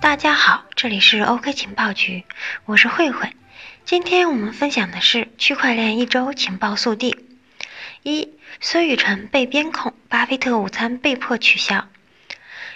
[0.00, 2.24] 大家好，这里是 OK 情报局，
[2.66, 3.34] 我是慧慧。
[3.84, 7.16] 今天我们分享的是区块链一周情报速递：
[8.02, 8.28] 一、
[8.60, 11.88] 孙宇晨被边控，巴菲特午餐被迫取消。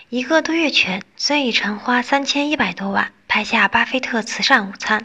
[0.08, 5.04] 一个多月前，孙宇晨花三千一百多万拍下巴菲特慈善午餐。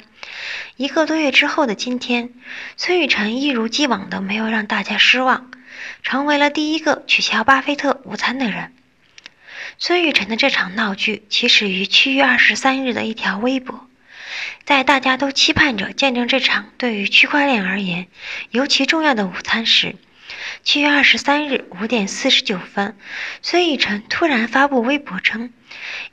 [0.77, 2.29] 一个多月之后的今天，
[2.77, 5.51] 孙宇晨一如既往的没有让大家失望，
[6.01, 8.73] 成为了第一个取消巴菲特午餐的人。
[9.77, 13.89] 孙宇晨的这场闹剧起始于七月二十三日的一条微博，
[14.63, 18.07] 在大家都期盼着见证这场对于区块链而言
[18.51, 19.95] 尤其重要的午餐时。
[20.63, 22.97] 七月二十三日五点四十九分，
[23.41, 25.51] 孙宇晨突然发布微博称，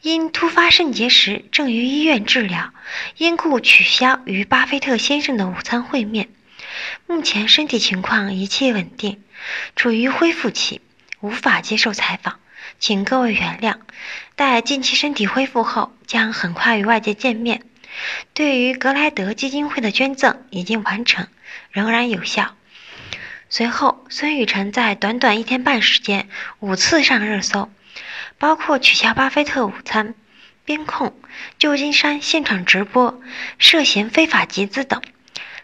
[0.00, 2.72] 因突发肾结石正于医院治疗，
[3.16, 6.28] 因故取消与巴菲特先生的午餐会面。
[7.06, 9.22] 目前身体情况一切稳定，
[9.76, 10.80] 处于恢复期，
[11.20, 12.40] 无法接受采访，
[12.82, 13.76] 请各位原谅。
[14.34, 17.62] 待近期身体恢复后，将很快与外界见面。
[18.34, 21.28] 对于格莱德基金会的捐赠已经完成，
[21.70, 22.56] 仍然有效。
[23.48, 27.70] 随后，孙宇晨在短短一天半时间五次上热搜，
[28.38, 30.16] 包括取消巴菲特午餐、
[30.64, 31.14] 边控、
[31.60, 33.22] 旧金山现场直播、
[33.58, 35.00] 涉嫌非法集资等。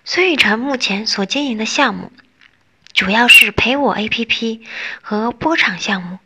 [0.05, 2.12] 孙宇晨目前所经营的项目，
[2.92, 4.60] 主要是陪我 APP
[5.03, 6.20] 和波场项目，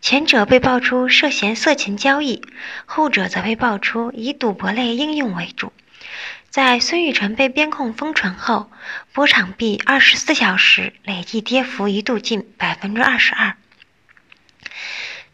[0.00, 2.42] 前者被爆出涉嫌色情交易，
[2.86, 5.72] 后者则被爆出以赌博类应用为主。
[6.50, 8.70] 在孙宇晨被边控封存后，
[9.12, 13.54] 波场币二十四小时累计跌幅一度近百分之二十二。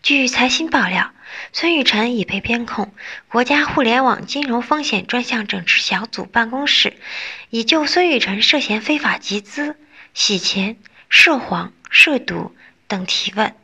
[0.02, 1.12] 据财新爆料，
[1.52, 2.92] 孙宇晨已被边控，
[3.28, 6.94] 国家互联网金融风险专项整治小组办公室
[7.48, 9.76] 已就孙宇晨涉嫌非法集资、
[10.12, 10.76] 洗钱、
[11.08, 12.54] 涉黄、涉赌
[12.86, 13.54] 等提问，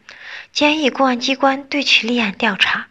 [0.53, 2.87] 建议公安机关对其立案调查。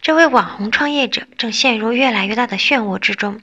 [0.00, 3.40] 这位网红创业者正陷入越来越大的漩涡之中。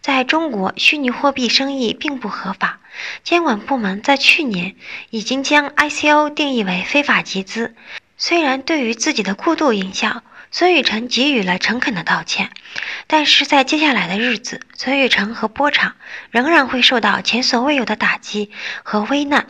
[0.00, 2.80] 在中国，虚拟货币生意并不合法。
[3.22, 4.76] 监管部门在去年
[5.10, 7.74] 已经将 ICO 定义为非法集资。
[8.16, 12.50] 虽然对于自己的过度营销，孙宇晨给予了诚恳的道歉，
[13.06, 15.94] 但是在接下来的日子，孙宇晨和波场
[16.30, 18.50] 仍然会受到前所未有的打击
[18.82, 19.46] 和危难。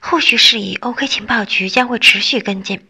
[0.00, 2.86] 后续事宜，OK 情报局将会持续跟进。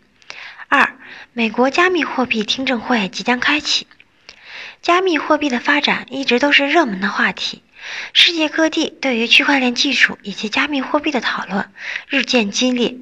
[0.69, 0.97] 二，
[1.32, 3.87] 美国加密货币听证会即将开启。
[4.81, 7.62] 加密货币的发展一直都是热门的话题，
[8.12, 11.70] 世界各地对于区块链技术以及加密货币的讨论
[12.09, 12.97] 日渐激烈，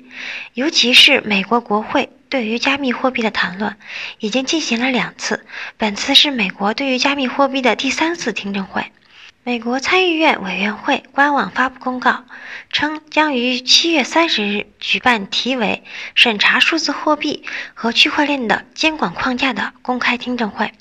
[0.52, 3.78] 尤其是美国国会对于加密货币的谈论
[4.18, 5.46] 已经进行了两次，
[5.78, 8.92] 本次是美国对于加密货币的第三次听证会。
[9.50, 12.24] 美国参议院委员会官网发布公告
[12.70, 15.82] 称，将于七月三十日举办题为
[16.14, 17.44] “审查数字货币
[17.74, 20.72] 和区块链的监管框架”的公开听证会。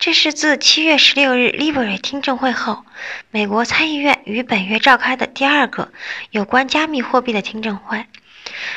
[0.00, 2.86] 这是自七月十六日 Libra 听证会后，
[3.30, 5.92] 美国参议院于本月召开的第二个
[6.30, 8.06] 有关加密货币的听证会。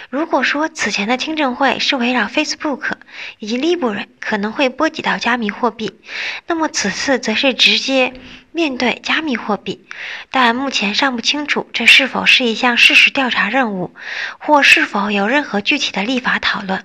[0.10, 2.92] 如果说此前的听证会是围绕 Facebook
[3.38, 5.94] 以及 Libra 可能会波及到加密货币，
[6.48, 8.14] 那么此次则是直接
[8.52, 9.86] 面对加密货币，
[10.32, 13.94] 但目前尚不清楚这是否是一项事实调查任务，
[14.40, 16.84] 或是否有任何具体的立法讨论。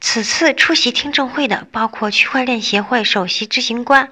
[0.00, 4.10] 此次出席听证会的包括区块链协会首席执行官、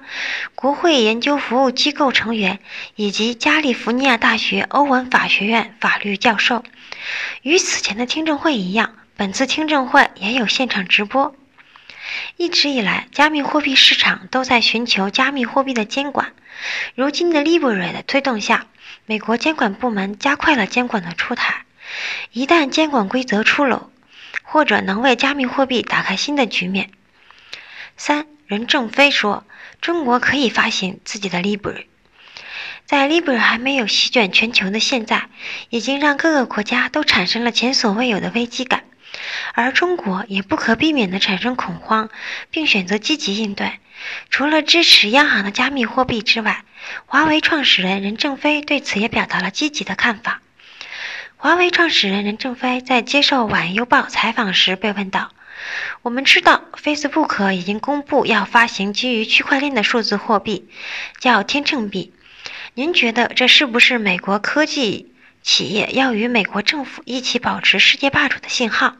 [0.53, 2.59] 国会研究服务机构成员
[2.95, 6.63] 以及加利福尼亚大学欧文法学院法律教授。
[7.41, 11.33] 与此前的听证会一样，本次听证会也有现场直播。
[12.37, 16.33] 一直以来，加密货币市场都在寻求加密货币的监管。
[16.93, 18.67] 如今的 Libra 的推动下，
[19.07, 21.65] 美国监管部门加快了监管的出台。
[22.31, 23.89] 一旦监管规则出炉，
[24.43, 26.91] 或者能为加密货币打开新的局面。
[27.97, 29.43] 三，任正非说，
[29.81, 31.85] 中国可以发行自己的 Libra。
[32.85, 35.29] 在 Libra 还没有席卷全球的现在，
[35.69, 38.83] 已经让各个国家都产生了前所未有的危机感，
[39.53, 42.09] 而中国也不可避免地产生恐慌，
[42.51, 43.79] 并选择积极应对。
[44.29, 46.63] 除了支持央行的加密货币之外，
[47.05, 50.41] 华为创始人任正非对此也表达了积极的看法。
[51.35, 55.31] 华为创始人任正非在接受《晚邮报》采访时被问到
[56.01, 60.67] ：“我们知道，Facebook 已经公布要发行基于区块链的数字货币，
[61.19, 62.13] 叫天秤币。
[62.73, 68.95] 您觉得这是不是美国科技企业要与美国政府一起保持世界霸主的信号？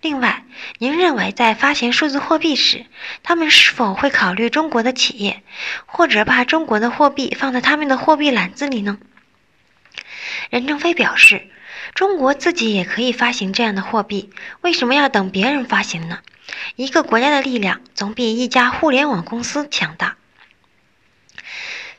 [0.00, 0.44] 另外，
[0.78, 2.86] 您认为在发行数字货币时，
[3.22, 5.42] 他们是否会考虑中国的企业，
[5.86, 8.98] 或者把中国的货币放在他们的货币篮子里呢？”
[10.50, 11.48] 任正非表示。
[11.94, 14.30] 中国自己也可以发行这样的货币，
[14.62, 16.20] 为什么要等别人发行呢？
[16.74, 20.16] 一个国家的力量总比一家互联网公司强大。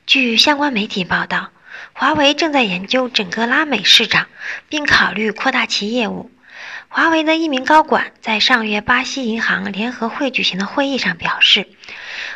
[0.06, 1.52] 据相关媒体报道，
[1.94, 4.28] 华为正在研究整个拉美市场，
[4.68, 6.32] 并考虑扩大其业务。
[6.96, 11.68] 华为的一名高管在上月巴西银行联合会举行的会议上表示，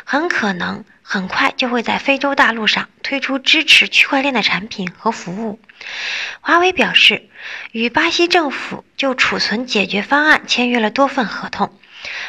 [0.04, 5.58] 很可能很快就会在非洲大陆上推出支持区块链的产品和服务。
[6.42, 7.30] 华为表示，
[7.72, 11.72] 与巴西政府就储存解决方案签约了多份合同，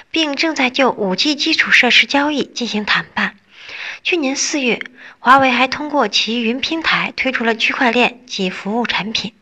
[0.09, 3.35] 并正在就 5G 基础设施交易进行谈判。
[4.03, 4.79] 去年四月，
[5.19, 9.33] 华为还通过其云平台推出了区块链及服务产品。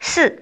[0.00, 0.40] 四。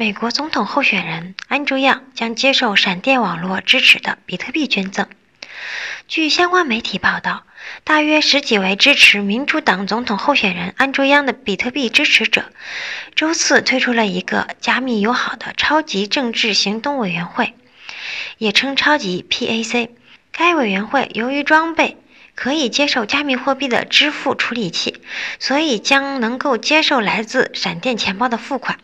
[0.00, 5.08] 美国总统候选人安卓样将接受闪电网络支持的比特币捐赠。
[6.06, 7.42] 据相关媒体报道，
[7.82, 12.44] 大约十几位支持民主党总统候选人安卓央的比特币支持者，
[13.16, 17.54] 周四推出了一个加密友好的超级政治行动委员会，
[18.36, 19.88] 也称超级 PAC。
[20.30, 21.96] 该委员会由于装备
[22.36, 25.02] 可以接受加密货币的支付处理器，
[25.40, 28.78] 所以将能够接受来自闪电钱包的付款。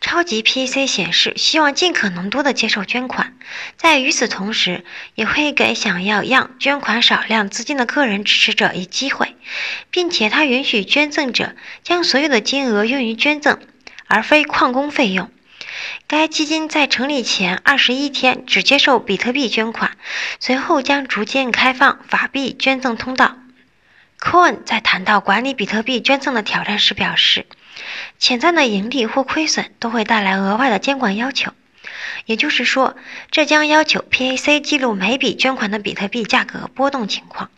[0.00, 3.34] 超级 PC 显示，希望尽可能多的接受捐款，
[3.76, 4.84] 在与此同时，
[5.14, 9.36] 也会给想要让捐款少量资金的个人支持者以机会，
[9.90, 13.58] 并且他允许捐赠者将所有的金额用于捐赠，
[14.06, 15.30] 而非矿工费用。
[16.06, 19.96] 该基金在成立前二十一天只接受比特币捐款，
[20.40, 23.36] 随后将逐渐开放法币捐赠通道。
[24.20, 27.46] Coin 在谈到管理比特币捐赠的挑战时表示。
[28.18, 31.52] 潜在的盈利或亏损都会带来额外的监管要求，
[32.26, 32.96] 也就是说，
[33.30, 37.50] 这将要求 PAC 记录每笔捐款的比特币价格波动情况。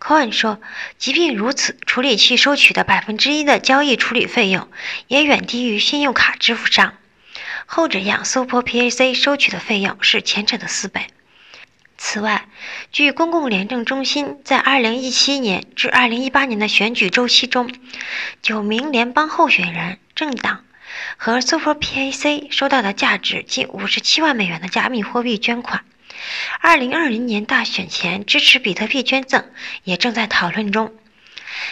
[0.00, 0.60] Cohen 说，
[0.98, 4.68] 即便如此，处理器收取的百分之一的交易处理费用
[5.06, 6.94] 也远低于信用卡支付商，
[7.66, 11.06] 后者样 Super PAC 收取的费用是前者的四倍。
[12.04, 12.48] 此外，
[12.90, 17.72] 据公共廉政中心在2017年至2018年的选举周期中，
[18.42, 20.64] 九名联邦候选人、政党
[21.16, 25.84] 和 Super PAC 收到的价值近57万美元的加密货币捐款。
[26.60, 29.44] 2020年大选前支持比特币捐赠
[29.84, 30.92] 也正在讨论中。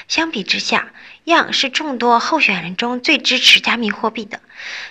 [0.06, 0.92] 相比之下，
[1.24, 4.40] 样是众多候选人中最支持加密货币的。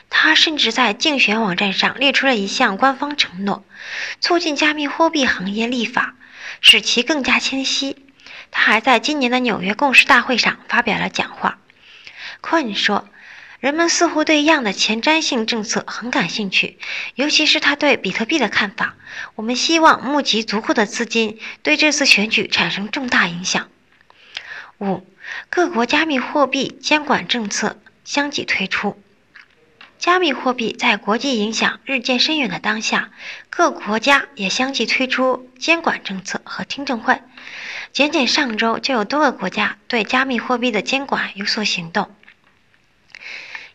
[0.09, 3.63] 他甚至在竞选网站上列出了一项官方承诺：
[4.19, 6.15] 促进加密货币行业立法，
[6.61, 7.95] 使其更加清晰。
[8.51, 11.59] 他还在今年的纽约共识大会上发表了讲话。
[12.41, 13.07] Cohen 说
[13.59, 16.79] ：“人们似乎对样的前瞻性政策很感兴趣，
[17.13, 18.95] 尤其是他对比特币的看法。
[19.35, 23.69] 我们希望募集足够的资金，对这次选举产生重大影响。”
[24.79, 25.05] 五。
[25.49, 29.01] 各国加密货币监管政策相继推出。
[29.97, 33.11] 加密货币在国际影响日渐深远的当下，
[33.49, 37.21] 各国家也相继推出监管政策和听证会。
[37.91, 42.15] 仅仅上周，就有多个国家对加密货币的监管有所行动。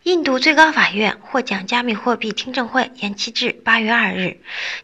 [0.04, 4.38] 印度最高法院或将加密货币听证会延期至八月二日。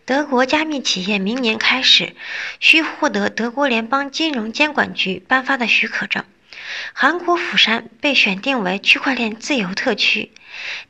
[0.06, 2.14] 德国加密企业明年开始
[2.58, 6.24] 需获得德国联邦金融监管局颁发的许可证。
[6.94, 10.30] 韩国釜山被选定为区块链自由特区，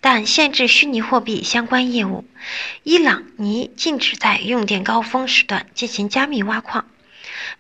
[0.01, 2.25] 但限制虚拟货币相关业务。
[2.85, 6.87] 伊朗拟禁止在用电高峰时段进行加密挖矿。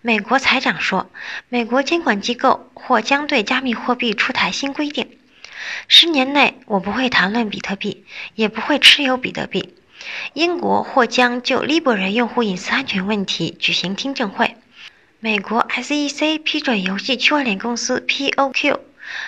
[0.02, 1.10] 美国财长说，
[1.48, 5.16] 美国监管机构或将对加密货币出台新规定。
[5.88, 9.74] 十年内，我不会谈论比特币，也不会持有比特币。
[10.32, 14.56] 英国或将就 Libra 用户隐私安全问题举行听证会。
[15.18, 18.78] 美国 SEC 批准游戏区块链公司 POQ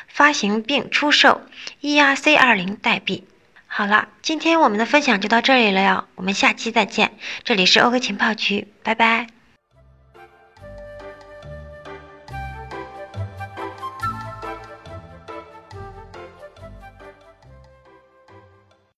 [0.09, 1.43] 发行并出售
[1.83, 3.25] ERC20 代币。
[3.67, 7.13] 好了，今天我们的分享就到这里了哟，我们下期再见。
[7.45, 9.42] 这里是 OK 情报局，拜拜。